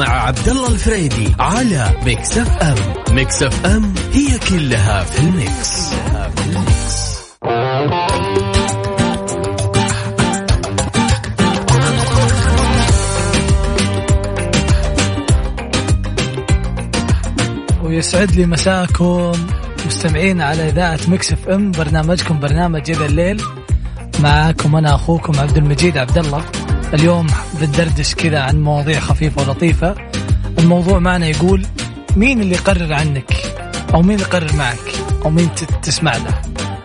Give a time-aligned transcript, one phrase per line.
[0.00, 5.90] عبد الله الفريدي على Mix FM Mix FM هي كلها في ال mix,
[6.36, 7.14] في ال mix.
[17.82, 19.32] ويسعد لي مساكم
[19.86, 23.42] مستمعين على إذاعة Mix FM برنامجكم برنامج يا ذا الليل.
[24.20, 26.44] معاكم أنا أخوكم عبد المجيد عبد الله
[26.94, 27.26] اليوم
[27.60, 29.94] بندردش كذا عن مواضيع خفيفة ولطيفة.
[30.58, 31.66] الموضوع معنا يقول
[32.16, 33.32] مين اللي يقرر عنك؟
[33.94, 34.92] أو مين اللي يقرر معك؟
[35.24, 35.48] أو مين
[35.82, 36.42] تسمع له؟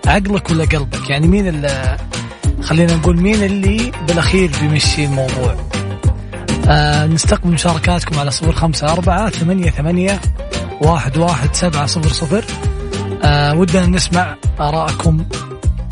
[0.08, 1.98] عقلك ولا قلبك؟ يعني مين اللي
[2.62, 5.56] خلينا نقول مين اللي بالأخير بيمشي الموضوع؟
[6.68, 10.22] آه نستقبل مشاركاتكم على صفر خمسة أربعة ثمانية ثمانية
[10.82, 12.44] واحد واحد سبعة صفر صفر.
[13.24, 15.26] آه ودنا نسمع آراءكم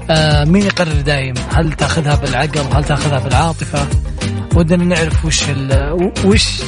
[0.10, 3.88] آه مين يقرر دايم؟ هل تاخذها بالعقل؟ هل تاخذها بالعاطفة؟
[4.58, 5.44] ودنا نعرف وش
[6.26, 6.62] وش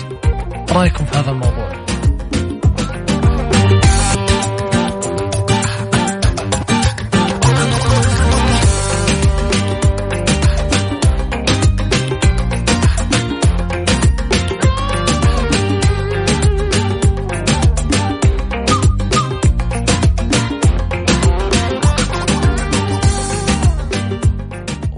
[0.71, 1.88] رأيكم في هذا الموضوع؟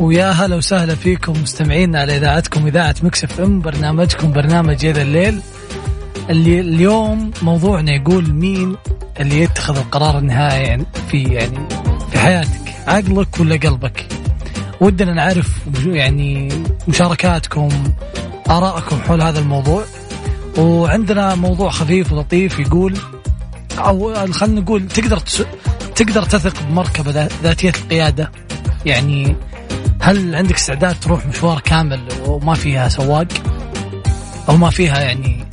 [0.01, 5.41] ويا هلا وسهلا فيكم مستمعين على إذاعتكم إذاعة مكسف إم برنامجكم برنامج يد الليل.
[6.29, 8.75] اللي اليوم موضوعنا يقول مين
[9.19, 11.67] اللي يتخذ القرار النهائي يعني في يعني
[12.11, 14.05] في حياتك عقلك ولا قلبك؟
[14.81, 15.49] ودنا نعرف
[15.85, 16.49] يعني
[16.87, 17.69] مشاركاتكم
[18.49, 19.83] آراءكم حول هذا الموضوع.
[20.57, 22.97] وعندنا موضوع خفيف ولطيف يقول
[23.77, 25.17] أو خلينا نقول تقدر
[25.95, 28.31] تقدر تثق بمركبة ذاتية القيادة.
[28.85, 29.35] يعني
[30.01, 33.27] هل عندك استعداد تروح مشوار كامل وما فيها سواق؟
[34.49, 35.45] أو ما فيها يعني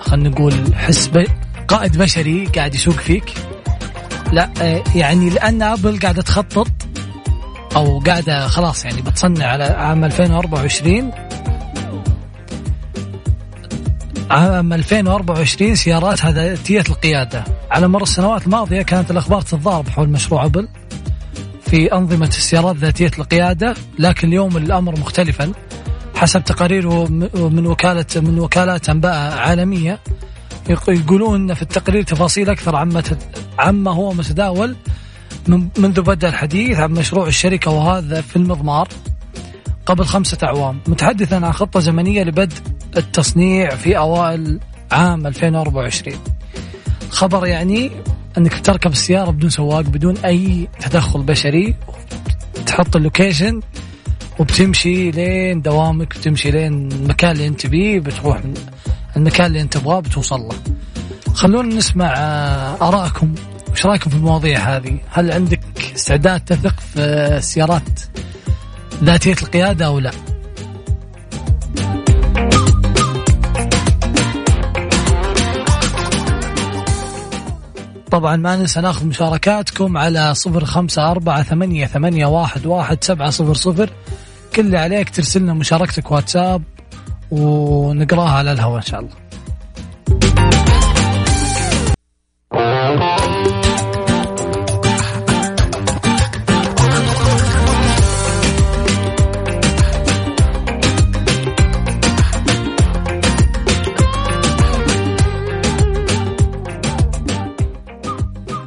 [0.00, 1.10] خلينا نقول حس
[1.68, 3.34] قائد بشري قاعد يسوق فيك؟
[4.32, 6.68] لا آه، يعني لأن أبل قاعدة تخطط
[7.76, 11.10] أو قاعدة خلاص يعني بتصنع على عام 2024
[14.30, 17.44] عام 2024 سيارات ذاتية القيادة.
[17.70, 20.68] على مر السنوات الماضية كانت الأخبار تتضارب حول مشروع أبل.
[21.72, 25.52] في أنظمة السيارات ذاتية القيادة لكن اليوم الأمر مختلفا.
[26.14, 26.88] حسب تقارير
[27.34, 29.98] من وكالة من وكالات أنباء عالمية
[30.88, 33.02] يقولون في التقرير تفاصيل أكثر عما
[33.58, 34.76] عما هو متداول
[35.78, 38.88] منذ بدأ الحديث عن مشروع الشركة وهذا في المضمار
[39.86, 40.80] قبل خمسة أعوام.
[40.86, 42.56] متحدثا عن خطة زمنية لبدء
[42.96, 44.60] التصنيع في أوائل
[44.90, 46.16] عام 2024
[47.10, 47.90] خبر يعني
[48.38, 51.74] أنك تركب السيارة بدون سواق بدون أي تدخل بشري
[52.66, 53.60] تحط اللوكيشن
[54.38, 58.40] وبتمشي لين دوامك بتمشي لين المكان اللي أنت بيه بتروح
[59.16, 60.56] المكان اللي أنت تبغاه بتوصل له.
[61.34, 63.34] خلونا نسمع آه، ارائكم
[63.72, 65.60] وش رأيكم في المواضيع هذه؟ هل عندك
[65.94, 67.00] استعداد تثق في
[67.36, 68.00] السيارات
[69.04, 70.31] ذاتية القيادة أو لا؟
[78.12, 83.54] طبعا ما ننسى ناخذ مشاركاتكم على صفر خمسة أربعة ثمانية, ثمانية واحد, واحد سبعة صفر
[83.54, 83.90] صفر.
[84.56, 86.62] كل اللي عليك ترسل لنا مشاركتك واتساب
[87.30, 89.12] ونقراها على الهواء إن شاء الله.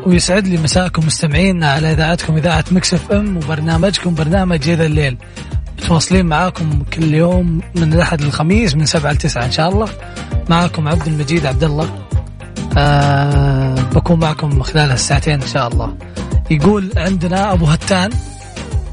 [0.06, 5.18] ويسعد لي مساكم مستمعين على إذاعتكم إذاعة مكسف إم وبرنامجكم برنامج اذا الليل.
[5.78, 9.90] متواصلين معاكم كل يوم من الأحد للخميس من سبعة لتسعة إن شاء الله.
[10.50, 11.90] معاكم عبد المجيد عبد الله.
[12.78, 15.98] آه بكون معكم خلال الساعتين إن شاء الله.
[16.52, 18.10] يقول عندنا أبو هتان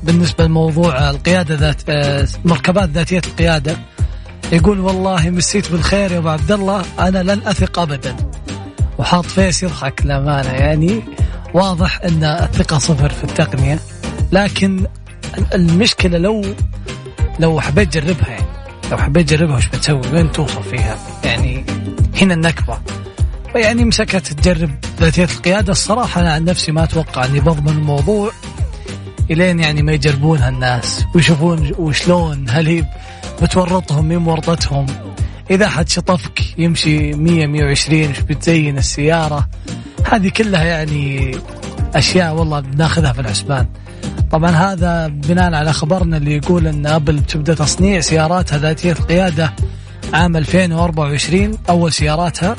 [0.03, 3.77] بالنسبة لموضوع القيادة ذات آه، مركبات ذاتية القيادة.
[4.53, 8.17] يقول والله مسيت بالخير يا أبو عبد الله أنا لن أثق ابدا.
[9.03, 10.51] وحاط فيس يضحك للأمانة.
[10.51, 11.03] يعني
[11.55, 13.79] واضح أن الثقة صفر في التقنية
[14.33, 14.87] لكن
[15.55, 16.45] المشكلة لو
[17.39, 18.47] لو حبيت تجربها يعني.
[18.91, 21.65] لو حبيت تجربها وش بتسوي؟ وين توصل فيها؟ يعني
[22.21, 22.79] هنا النكبة.
[23.55, 24.71] يعني مسكت تجرب
[25.01, 25.73] ذاتية القيادة.
[25.73, 28.33] الصراحة أنا عن نفسي ما أتوقع أني بضمن الموضوع
[29.31, 32.85] إلين يعني ما يجربونها الناس ويشوفون وشلون هل هي
[33.43, 34.87] بتورطهم مين ورطتهم.
[35.53, 39.49] إذا حد شطفك يمشي 100 120 وش بتزين السيارة؟
[40.13, 41.37] هذه كلها يعني
[41.95, 43.67] أشياء والله بناخذها في الحسبان.
[44.31, 49.53] طبعا هذا بناء على خبرنا اللي يقول إن أبل تبدا تصنيع سياراتها ذاتية القيادة
[50.13, 52.57] عام 2024 أول سياراتها.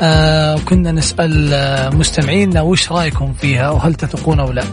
[0.00, 4.64] آه كنا نسأل آه، مستمعينا وش رأيكم فيها وهل تثقون أو لا.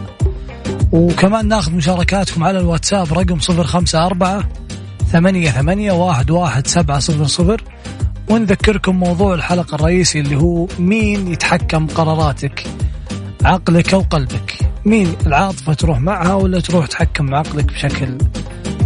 [0.92, 4.48] وكمان ناخذ مشاركاتكم على الواتساب رقم صفر خمسة أربعة
[5.14, 7.62] ثمانية ثمانية واحد واحد سبعة صفر صفر.
[8.30, 12.66] ونذكركم موضوع الحلقة الرئيسي اللي هو مين يتحكم قراراتك
[13.44, 14.58] عقلك أو قلبك.
[14.84, 18.18] مين العاطفة تروح معها ولا تروح تحكم عقلك بشكل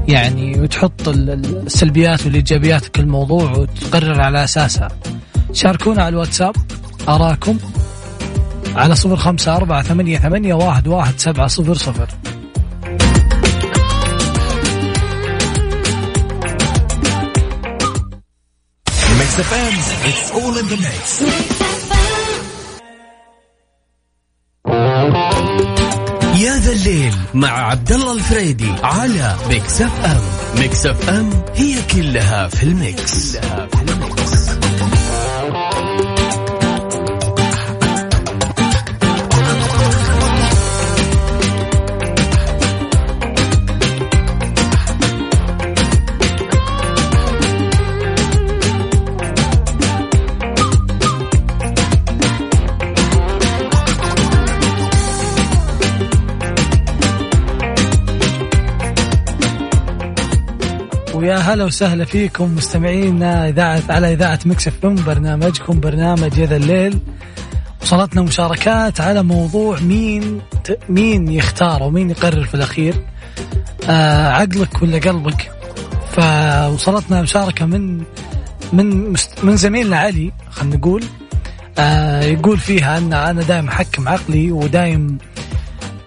[0.09, 4.89] يعني وتحط السلبيات والإيجابيات كل موضوع وتقرر على أساسها.
[5.53, 6.57] شاركونا على الواتساب
[7.09, 7.59] أراكم
[8.77, 12.09] على صفر خمسة أربعة ثمانية ثمانية واحد واحد سبعة صفر صفر.
[19.37, 21.23] It's all in the mix.
[26.41, 30.21] يا ذا الليل مع عبد الله الفريدي على Mix FM
[30.61, 34.18] Mix FM هي كلها في ال mix, كلها في ال mix.
[61.29, 66.99] ويا هلا وسهلا فيكم مستمعينا اذاعه على إذاعة Mix FM برنامجكم برنامج يا ذا الليل.
[67.83, 70.41] وصلتنا مشاركات على موضوع مين
[70.89, 72.95] مين يختار ومين يقرر في الأخير.
[73.89, 75.51] آه عقلك ولا قلبك؟
[76.13, 78.03] فوصلتنا مشاركة من
[78.73, 81.05] من من زميلنا علي خلينا نقول.
[81.79, 85.17] آه يقول فيها أن أنا دائما أحكم عقلي ودائما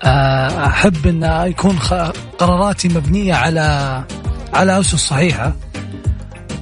[0.03, 1.79] آه أحب أن يكون
[2.39, 4.03] قراراتي مبنية على
[4.53, 5.53] على أسس صحيحة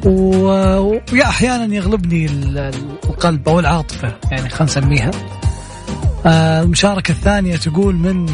[0.06, 5.12] ويا أحيانا يغلبني القلب أو العاطفة يعني خلينا نسميها.
[6.26, 8.26] آه، المشاركة الثانية تقول من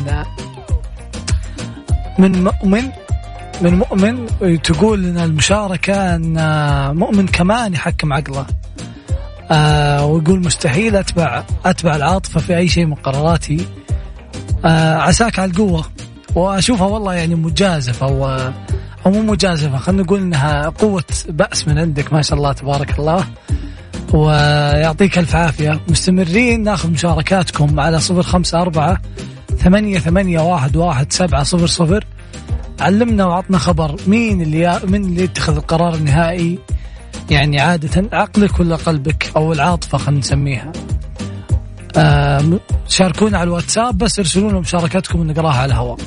[2.19, 2.89] من مؤمن
[3.61, 4.27] من مؤمن
[4.63, 6.35] تقول إن المشاركة إن
[6.97, 8.45] مؤمن كمان يحكم عقله.
[9.51, 13.67] آه ويقول مستحيل أتبع أتبع العاطفة في أي شيء من قراراتي.
[14.65, 15.85] آه عساك على القوة.
[16.35, 18.07] وأشوفها والله يعني مجازفة.
[18.07, 18.51] و
[19.05, 19.77] أو مو مجازفة.
[19.77, 22.13] خلينا نقول إنها قوة بأس من عندك.
[22.13, 23.25] ما شاء الله تبارك الله.
[24.13, 25.79] ويعطيك ألف عافية.
[25.87, 29.01] مستمرين ناخذ مشاركاتكم على صفر خمسة أربعة
[29.57, 32.05] ثمانية ثمانية واحد واحد سبعة صفر صفر.
[32.79, 36.59] علمنا وعطنا خبر مين اللي من اللي يتخذ القرار النهائي.
[37.29, 40.71] يعني عادة عقلك ولا قلبك أو العاطفة خلينا نسميها.
[41.97, 45.97] آه شاركونا على الواتساب بس ارسلوا لنا مشاركاتكم ونقراها على الهواء.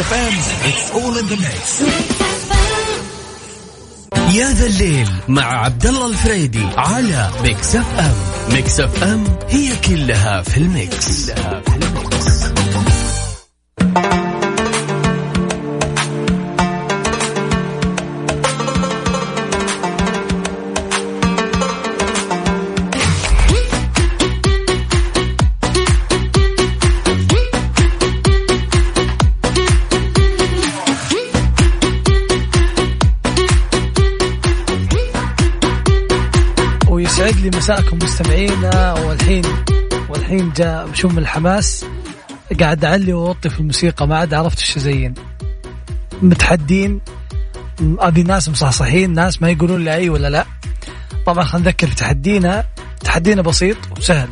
[0.00, 0.32] FM
[0.64, 1.80] it's all in the mix
[4.34, 8.14] يا ذا الليل مع عبد الله الفريدي على Mix FM
[8.54, 12.40] Mix FM هي كلها في ال mix, كلها في ال mix.
[37.60, 39.42] مساءكم مستمعينا والحين
[40.08, 41.84] والحين جاء من الحماس.
[42.60, 45.14] قاعد أعلي وأوطي في الموسيقى ما عاد عرفت إيش أزين.
[46.22, 47.00] متحدين
[47.80, 50.46] ابي ناس مصحصحين ناس ما يقولون لي أي ولا لا.
[51.26, 52.64] طبعا خلينا نذكر في تحدينا.
[53.00, 54.28] تحدينا بسيط وسهل.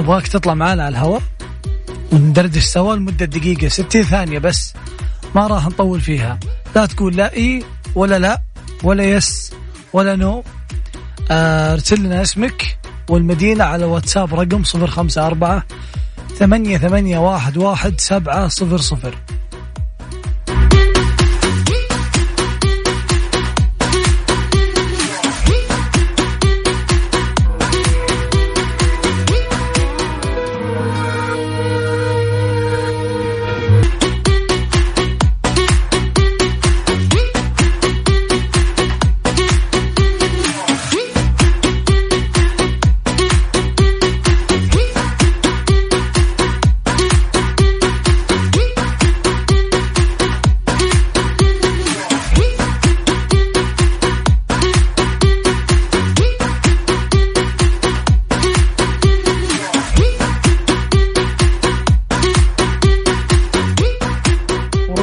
[0.00, 1.22] نبغاك تطلع معنا على الهواء
[2.12, 4.74] وندردش سوا لمدة دقيقة 60 ثانية بس.
[5.34, 6.38] ما راح نطول فيها.
[6.76, 8.42] لا تقول لا إي ولا لا
[8.82, 9.52] ولا يس
[9.92, 10.44] ولا نو.
[11.32, 15.62] أرسل لنا اسمك والمدينة على واتساب رقم صفر خمسة أربعة
[16.38, 19.14] ثمانية ثمانية واحد واحد سبعة صفر صفر.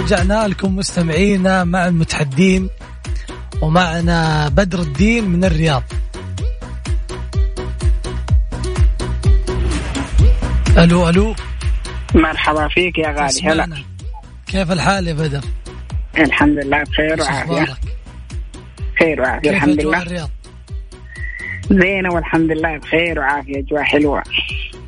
[0.10, 2.70] رجعنا لكم مستمعينا مع المتحدين
[3.62, 5.84] ومعنا بدر الدين من الرياض.
[10.78, 11.36] ألو ألو.
[12.16, 13.84] مرحبا فيك يا غالي هلا.
[14.48, 15.42] كيف الحال يا بدر؟
[16.18, 17.78] الحمد لله بخير وعافية.
[19.00, 20.02] خير وعافية الحمد لله.
[20.02, 20.30] الرياض؟
[21.72, 24.24] زينة والحمد لله بخير وعافية أجواء حلوة.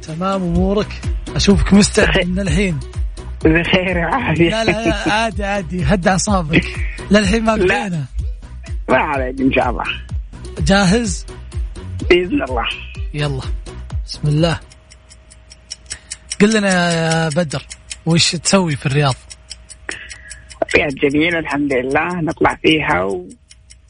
[0.01, 1.01] تمام أمورك؟
[1.35, 2.79] أشوفك مستعد من الحين.
[3.45, 4.49] بخير وعافية.
[4.49, 5.83] لا لا عادي عادي.
[5.83, 6.65] هد أعصابك.
[7.11, 8.05] للحين ما بدينا
[8.89, 9.83] ما عليك إن شاء الله.
[10.59, 11.25] جاهز؟
[12.09, 12.65] بإذن الله.
[13.13, 13.41] يلا.
[14.05, 14.59] بسم الله.
[16.41, 17.65] قل لنا يا بدر
[18.05, 19.15] وش تسوي في الرياض؟
[20.75, 22.21] رياض جميلة الحمد لله.
[22.21, 23.29] نطلع فيها و...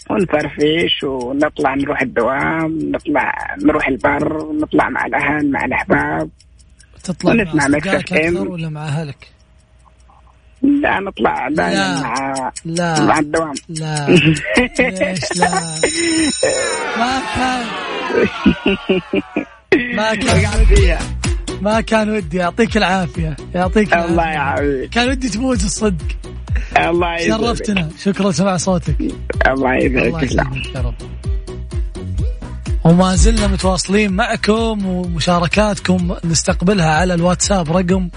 [0.09, 6.29] ونفرفش ونطلع نروح الدوام نطلع نروح البر نطلع مع الأهل مع الأحباب.
[7.03, 9.31] تطلع مع أصدقائك أكثر ولا مع أهلك؟
[10.63, 14.09] لا نطلع دائما مع لا مع الدوام لا.
[14.09, 15.49] ليش لا؟
[16.99, 17.65] ما كان.
[19.95, 20.95] ما كان ودي.
[21.61, 22.37] ما كان ودي.
[22.37, 23.35] يعطيك العافية.
[23.55, 24.89] يعطيك الله يعافيك.
[24.89, 26.05] كان ودي تموت الصدق.
[26.77, 27.89] الله يسعدك شرفتنا.
[28.03, 28.95] شكرا سمع صوتك.
[29.47, 30.93] الله يسعدك يا رب.
[32.83, 38.09] وما زلنا متواصلين معكم ومشاركاتكم نستقبلها على الواتساب رقم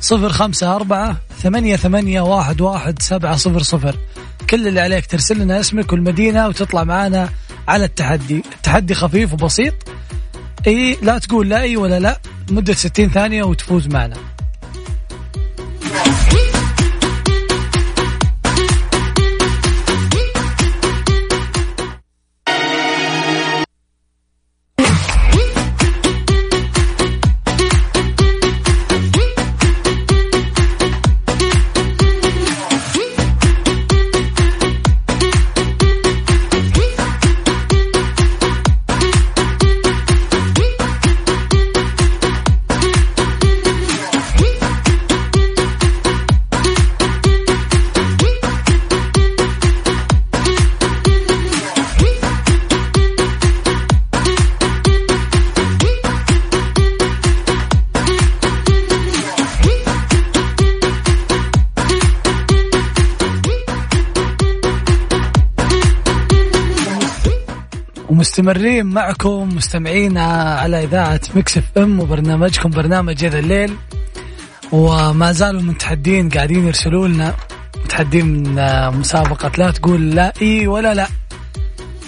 [0.00, 3.96] صفر خمسة أربعة ثمانية ثمانية واحد واحد سبعة صفر صفر.
[4.50, 7.28] كل اللي عليك ترسل لنا اسمك والمدينة وتطلع معنا
[7.68, 8.42] على التحدي.
[8.56, 9.74] التحدي خفيف وبسيط.
[10.66, 12.20] إي لا تقول لا إي ولا لا.
[12.50, 14.16] مدة ستين ثانية وتفوز معنا.
[68.10, 70.24] مستمرين معكم مستمعينا
[70.60, 73.76] على إذاعة Mix FM وبرنامجكم برنامج هذا الليل.
[74.72, 77.34] وما زالوا متحدين قاعدين يرسلوا لنا
[77.84, 78.54] متحدين من
[78.98, 79.50] مسابقة.
[79.58, 81.06] لا تقول لا إي ولا لا.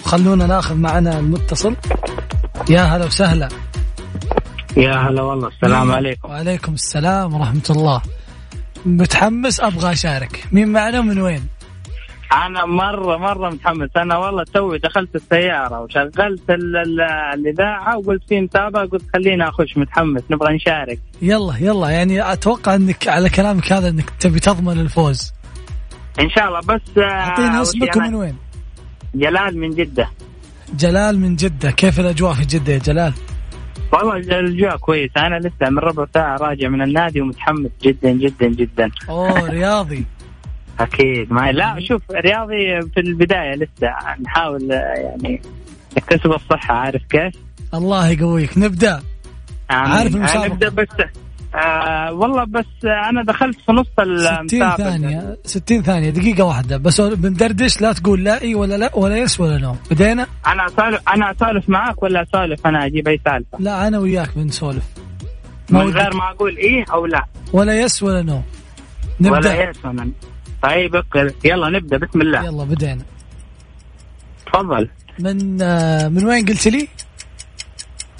[0.04, 1.76] خلونا ناخذ معنا المتصل.
[2.70, 3.48] يا هلا وسهلا.
[4.76, 6.28] يا هلا والله السلام عليكم.
[6.28, 8.02] وعليكم السلام ورحمة الله.
[8.86, 10.44] متحمس أبغى أشارك.
[10.52, 11.46] مين معنا؟ ومن وين؟
[12.32, 13.90] أنا مره مرة متحمس.
[13.96, 16.50] أنا والله توي دخلت السيارة وشغلت
[17.34, 21.00] الإذاعة وقلت في متابعة قلت خليني أخش متحمس نبغى نشارك.
[21.22, 21.90] يلا يلا.
[21.90, 25.32] يعني أتوقع إنك على كلامك هذا إنك تبي تضمن الفوز.
[26.20, 26.60] إن شاء الله.
[26.60, 28.36] بس آه، اعطينا أسمك ومن وين؟
[29.14, 30.08] جلال من جدة.
[30.74, 31.70] جلال من جدة.
[31.70, 33.12] كيف الأجواء في جدة يا جلال؟
[33.92, 35.26] والله الأجواء كويسة.
[35.26, 38.90] أنا لسه من ربع ساعة راجع من النادي ومتحمس جدا جدا جدا.
[39.08, 40.04] أوه رياضي.
[40.80, 41.32] أكيد.
[41.32, 43.88] ما لا شوف رياضي في البداية لسه
[44.22, 45.42] نحاول يعني
[45.96, 46.74] نكتسب الصحة.
[46.74, 47.32] عارف كيف؟
[47.74, 48.58] الله يقويك.
[48.58, 49.02] نبدأ.
[49.70, 50.88] عارف المسابقة؟ نبدأ بس
[51.54, 55.36] آه والله بس أنا دخلت في نص المسابقه 60 ثانية.
[55.44, 56.10] 60 ثانية.
[56.10, 56.76] دقيقة واحدة.
[56.76, 59.76] بس بندردش لا تقول لا إي ولا لا ولا yes ولا no.
[59.90, 63.58] بدينا؟ أنا اسولف أنا أسولف معك ولا أسولف أنا؟ أجيب أي سالفة.
[63.58, 64.84] لا أنا وياك بنسولف.
[65.70, 67.24] من غير ما أقول إيه أو لا.
[67.52, 68.40] ولا yes ولا no.
[69.20, 69.36] نبدأ.
[69.38, 70.10] ولا yes ولا
[70.62, 71.02] طيب
[71.44, 71.96] يلا نبدأ.
[71.96, 72.44] بسم الله.
[72.44, 73.04] يلا بدينا
[74.46, 74.88] تفضل.
[75.18, 76.88] من آه، من وين قلت لي؟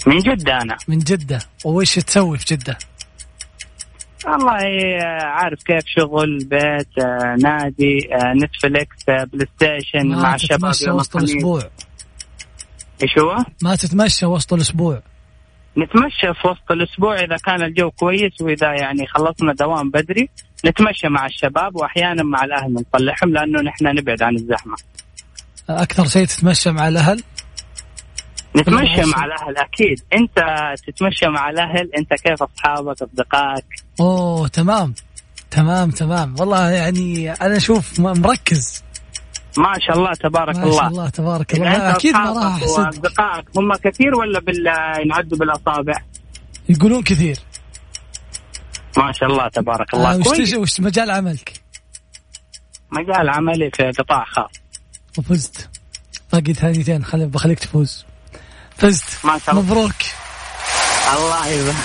[0.07, 0.77] من جدة أنا.
[0.87, 1.39] من جدة.
[1.65, 2.77] وش تسوي في جدة؟
[4.25, 4.59] والله
[5.01, 8.09] آه، عارف كيف؟ شغل بيت آه، نادي
[8.43, 11.61] Netflix PlayStation مع الشباب يوم وسط الأسبوع.
[13.03, 15.01] إيش هو؟ ما تتمشى وسط الأسبوع.
[15.77, 20.29] نتمشى في وسط الأسبوع إذا كان الجو كويس وإذا يعني خلصنا دوام بدري.
[20.65, 24.75] نتمشى مع الشباب وأحيانا مع الأهل نطلعهم لأنه نحن نبعد عن الزحمة.
[25.69, 27.23] أكثر شيء تتمشى مع الأهل؟
[28.55, 30.03] نتمشى مع الأهل أكيد.
[30.13, 30.39] أنت
[30.87, 33.65] تتمشى مع الأهل أنت كيف أصحابك أصدقائك؟
[33.99, 34.93] أوه تمام.
[35.51, 36.35] تمام تمام.
[36.39, 38.83] والله يعني أنا أشوف مركز.
[39.57, 40.75] ما شاء الله تبارك ما الله.
[40.75, 41.95] ما شاء الله تبارك الله.
[41.95, 44.67] أكيد ما راح احسد اصدقائك هم كثير ولا بال
[45.05, 45.93] ينعدوا بالأصابع؟
[46.69, 47.37] يقولون كثير.
[48.97, 50.13] ما شاء الله تبارك الله.
[50.13, 51.53] آه وش, وش مجال عملك؟
[52.91, 54.51] مجال عملي في قطاع خاص.
[55.17, 55.69] وفزت.
[56.33, 58.05] باقي ثانيتين خلي بخليك تفوز.
[58.77, 59.25] فزت.
[59.25, 59.65] ما شاء الله.
[59.65, 59.93] مبروك.
[61.17, 61.75] الله يبارك.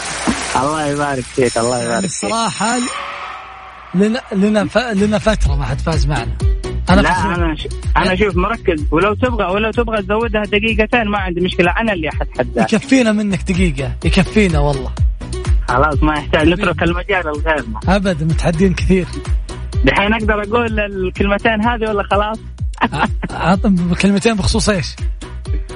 [0.62, 2.10] الله يبارك فيك الله يبارك فيك.
[2.10, 2.78] الصراحة
[3.94, 4.78] لنا لنا ف...
[4.78, 6.38] لنا فترة ما حد فاز معنا.
[6.90, 7.68] أنا لا أنا ش...
[7.96, 8.84] أنا شوف مركز.
[8.90, 11.70] ولو تبغى ولو تبغى تزودها دقيقتين ما عندي مشكلة.
[11.70, 13.96] أنا اللي حتحدى يكفينا منك دقيقة.
[14.04, 14.92] يكفينا والله.
[15.68, 19.06] خلاص ما يحتاج نترك المجال لغيرنا ابدا متحدين كثير.
[19.84, 22.38] دحين أقدر أقول الكلمتين هذه ولا خلاص؟
[23.30, 24.96] عطم كلمتين بخصوص إيش؟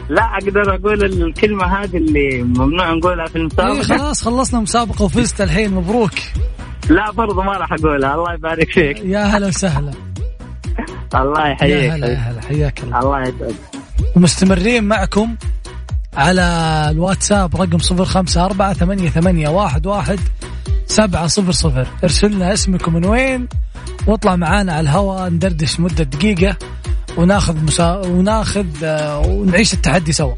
[0.08, 3.76] لا أقدر أقول الكلمة هذه اللي ممنوع نقولها في المسابقة.
[3.76, 6.14] إيه خلاص خلصنا مسابقة وفزت الحين مبروك.
[6.90, 8.14] لا برضه ما راح أقولها.
[8.14, 8.98] الله يبارك فيك.
[9.04, 9.92] يا هلا وسهلا.
[11.14, 11.84] الله يحييك.
[11.84, 12.42] يا هلا يا هلا.
[12.42, 12.98] حياك الله.
[13.00, 13.54] الله يسعدك.
[14.16, 15.36] ومستمرين معكم
[16.14, 16.42] على
[16.90, 20.20] الواتساب رقم صفر خمسة أربعة ثمانية, ثمانية واحد, واحد
[20.86, 21.86] سبعة صفر صفر.
[22.04, 23.48] ارسلنا اسمكم من وين
[24.06, 26.56] واطلع معانا على الهواء ندردش مدة دقيقة
[27.16, 27.96] وناخذ مسا...
[27.96, 30.34] وناخذ آه، ونعيش التحدي سوا.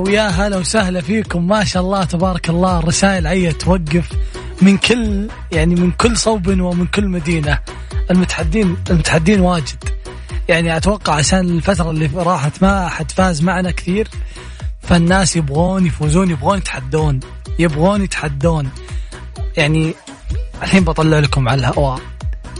[0.00, 1.48] ويا هلا وسهلا فيكم.
[1.48, 2.78] ما شاء الله تبارك الله.
[2.78, 4.08] الرسائل عية توقف
[4.62, 7.58] من كل يعني من كل صوب ومن كل مدينة.
[8.10, 9.84] المتحدين المتحدين واجد.
[10.48, 14.08] يعني أتوقع عشان الفترة اللي راحت ما حد فاز معنا كثير.
[14.82, 17.20] فالناس يبغون يفوزون يبغون يتحدون
[17.58, 18.70] يبغون يتحدون.
[19.56, 19.94] يعني
[20.62, 22.00] الحين بطلع لكم على الهواء.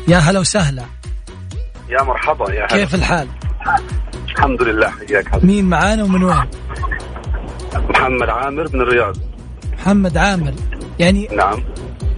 [0.09, 0.85] يا هلا وسهلا.
[1.89, 2.67] يا مرحبا يا هلا.
[2.67, 3.29] كيف الحال؟
[4.29, 6.47] الحمد لله حياك مين معانا ومن وين؟
[7.79, 9.17] محمد عامر من الرياض.
[9.79, 10.53] محمد عامر.
[10.99, 11.63] يعني نعم.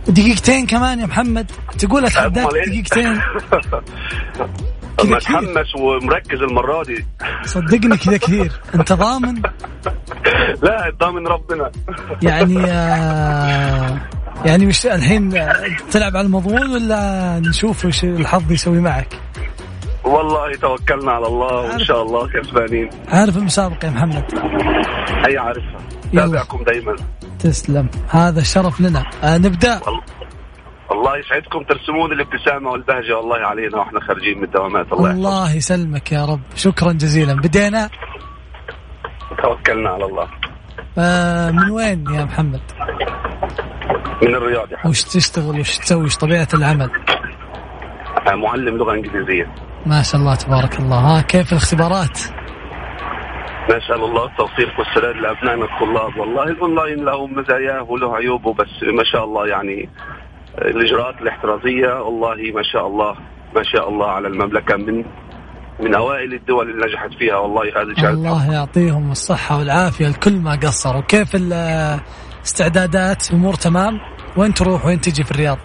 [0.09, 1.51] دقيقتين كمان يا محمد.
[1.79, 3.21] تقول أتحداك؟ دقيقتين.
[5.05, 7.05] متحمس ومركز المرة دي.
[7.45, 8.53] صدقني كذا كثير.
[8.75, 9.43] أنت ضامن؟
[10.63, 11.71] لا ضامن ربنا.
[12.23, 14.01] يعني آه
[14.45, 15.31] يعني مش الحين
[15.91, 19.09] تلعب على المضمون ولا نشوف وش الحظ يسوي معك؟
[20.13, 22.91] والله توكلنا على الله وإن شاء الله كسبانين.
[23.09, 24.25] عارف المسابقة يا محمد؟
[25.27, 25.79] أي عارفها.
[26.13, 26.97] تابعكم دائما
[27.39, 27.89] تسلم.
[28.09, 29.05] هذا الشرف لنا.
[29.25, 29.81] آه نبدأ.
[30.93, 33.17] الله يسعدكم ترسمون الابتسامة والبهجة.
[33.17, 34.93] والله علينا وإحنا خارجين من الدوامات.
[34.93, 36.41] الله الله يسلمك يا رب.
[36.57, 37.35] شكرا جزيلا.
[37.35, 37.91] بدينا؟
[39.43, 40.29] توكلنا على الله.
[40.99, 42.61] آه من وين يا محمد؟
[44.23, 44.89] من الرياض يا حبيبي.
[44.89, 46.91] وش تشتغل؟ وش تسوي؟ وش طبيعة العمل؟
[48.29, 49.55] آه، معلم لغة إنجليزية.
[49.87, 50.97] ما شاء الله تبارك الله.
[50.99, 52.19] ها كيف الاختبارات؟
[53.65, 56.17] نسأل الله التوفيق والسداد لأبنائنا الطلاب.
[56.17, 59.89] والله الأونلاين له مزاياه وله عيوبه بس ما شاء الله يعني
[60.59, 63.15] الإجراءات الاحترازية والله ما شاء الله
[63.57, 65.05] ما شاء الله على المملكة من
[65.81, 67.37] من أوائل الدول اللي نجحت فيها.
[67.37, 71.03] والله هذه شهادة الله يعطيهم الصحة والعافية الكل ما قصروا.
[71.03, 74.01] كيف الاستعدادات أمور تمام؟
[74.37, 75.59] وين تروح؟ وين تجي في الرياض؟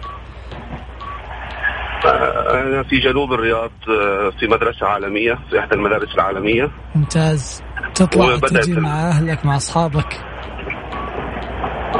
[2.68, 6.72] أنا في جنوب الرياض آه، في مدرسة عالمية في إحدى المدارس العالمية.
[6.96, 7.64] ممتاز.
[7.96, 10.22] تطلع تجي مع أهلك مع أصحابك.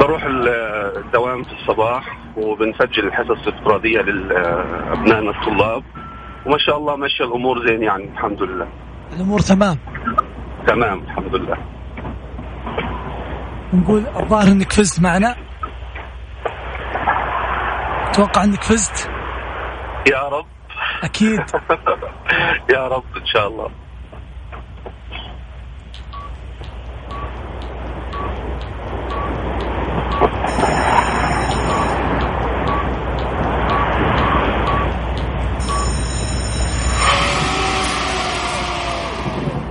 [0.00, 0.22] بروح
[0.96, 5.82] الدوام في الصباح وبنسجل الحصص الافتراضية لأبنائنا الطلاب.
[6.46, 8.68] وما شاء الله ماشية الأمور زين يعني الحمد لله.
[9.16, 9.76] الأمور تمام؟
[10.66, 11.56] تمام الحمد لله.
[13.74, 15.36] نقول الظاهر إنك فزت معنا.
[18.10, 19.10] أتوقع إنك فزت.
[20.12, 20.57] يا رب.
[21.02, 21.40] أكيد.
[22.74, 23.70] يا رب إن شاء الله.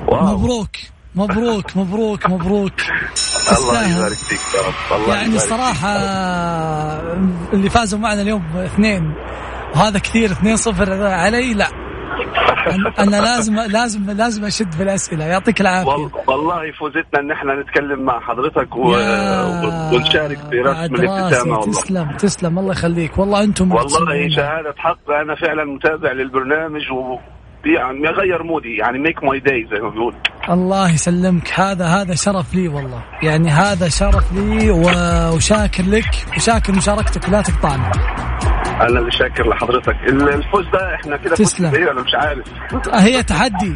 [0.08, 0.38] واو.
[0.38, 0.70] مبروك.
[1.16, 2.74] مبروك مبروك مبروك.
[3.58, 3.98] الله.
[3.98, 5.00] يبارك فيك يا رب.
[5.02, 5.50] الله يعني يبارك فيك.
[5.50, 5.96] صراحة
[7.54, 9.14] اللي فازوا معنا اليوم اثنين.
[9.78, 11.68] وهذا كثير اثنين صفر علي؟ لا.
[13.00, 15.26] أنا لازم لازم لازم أشد في الأسئلة.
[15.26, 15.90] يعطيك العافية.
[15.92, 18.88] وال- والله فوزتنا إن إحنا نتكلم مع حضرتك و...
[19.96, 21.58] ونشارك في رسم الابتسامة.
[21.58, 21.72] والله.
[21.72, 22.60] تسلم تسلم.
[22.60, 23.18] الله يخليك.
[23.18, 24.30] والله أنتم والله.
[24.30, 25.12] شهادة حق.
[25.22, 27.18] أنا فعلا متابع للبرنامج و
[27.66, 28.76] يعني يغير مودي.
[28.78, 30.14] يعني make my day زي ما بيقول
[30.50, 31.60] الله يسلمك.
[31.60, 33.04] هذا هذا شرف لي والله.
[33.24, 34.70] يعني هذا شرف لي
[35.36, 36.10] وشاكر لك.
[36.38, 37.30] وشاكر مشاركتك.
[37.30, 37.92] لا تقطعنا.
[38.82, 39.96] أنا اللي شاكر لحضرتك.
[40.10, 41.70] ال- الفوز ده إحنا كده فوز تسلم.
[41.70, 42.46] كبير أنا مش عارف.
[42.94, 43.76] هي تحدي.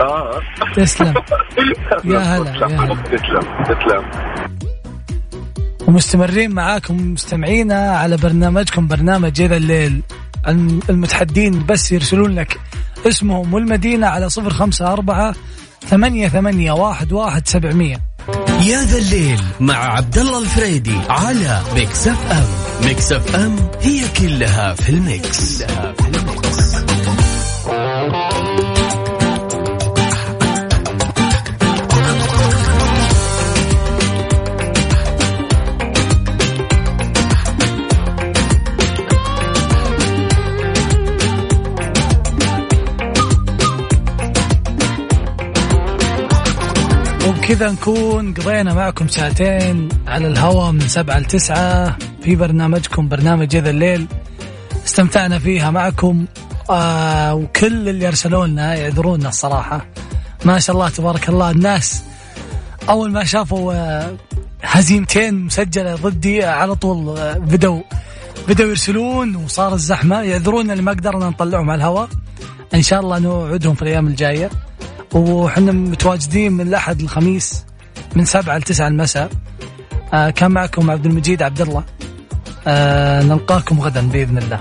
[0.00, 0.40] آه.
[0.76, 1.14] تسلم.
[2.04, 2.94] يا هلا، يا هلا.
[2.94, 4.10] تسلم تسلم
[5.88, 10.02] ومستمرين معاكم مستمعينا على برنامجكم برنامج هذا الليل
[10.48, 12.60] الم- المتحدين بس يرسلون لك
[13.06, 15.34] اسمهم والمدينة على صفر خمسة أربعة
[15.86, 17.96] ثمانية ثمانية واحد واحد سبعمية.
[18.60, 22.61] يا ذا الليل مع عبد الله الفريدي على Mix FM.
[22.84, 26.72] Mix FM هي كلها في ال mix, كلها في ال mix.
[47.28, 54.06] وبكذا نكون قضينا معكم ساعتين على الهواء من سبعة لتسعة في برنامجكم برنامج إذا الليل
[54.86, 56.24] استمتعنا فيها معكم
[56.70, 59.86] آه وكل اللي أرسلوا لنا يعذرونا الصراحة.
[60.44, 62.02] ما شاء الله تبارك الله الناس
[62.88, 64.16] أول ما شافوا آه
[64.62, 67.82] هزيمتين مسجلة ضدي على طول آه بدوا
[68.48, 72.08] بدوا يرسلون وصار الزحمة يعذرونا اللي ما قدرنا نطلعهم على الهواء.
[72.74, 74.50] إن شاء الله نوعدهم في الأيام الجاية.
[75.14, 77.64] وحنا متواجدين من الأحد الخميس
[78.16, 79.30] من سبعة لتسعة المساء.
[80.14, 81.84] آه كان معكم عبد المجيد عبد الله.
[82.66, 84.60] آه نلقاكم غدا بإذن الله.